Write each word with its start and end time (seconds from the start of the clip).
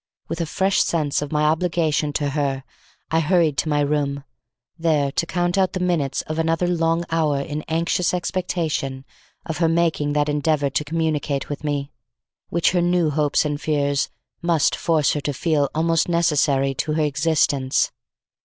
With 0.27 0.41
a 0.41 0.47
fresh 0.47 0.81
sense 0.83 1.21
of 1.21 1.31
my 1.31 1.43
obligation 1.43 2.11
to 2.13 2.31
her, 2.31 2.63
I 3.11 3.19
hurried 3.19 3.55
to 3.59 3.69
my 3.69 3.81
room, 3.81 4.23
there 4.75 5.11
to 5.11 5.27
count 5.27 5.59
out 5.59 5.73
the 5.73 5.79
minutes 5.79 6.23
of 6.23 6.39
another 6.39 6.65
long 6.67 7.05
hour 7.11 7.39
in 7.39 7.61
anxious 7.67 8.11
expectation 8.11 9.05
of 9.45 9.59
her 9.59 9.69
making 9.69 10.13
that 10.13 10.27
endeavor 10.27 10.71
to 10.71 10.83
communicate 10.83 11.49
with 11.49 11.63
me, 11.63 11.91
which 12.49 12.71
her 12.71 12.81
new 12.81 13.11
hopes 13.11 13.45
and 13.45 13.61
fears 13.61 14.09
must 14.41 14.75
force 14.75 15.13
her 15.13 15.21
to 15.21 15.33
feel 15.35 15.69
almost 15.75 16.09
necessary 16.09 16.73
to 16.73 16.93
her 16.93 17.03
existence. 17.03 17.91